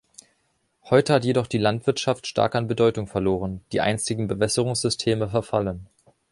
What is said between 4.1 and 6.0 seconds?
Bewässerungssysteme verfallen.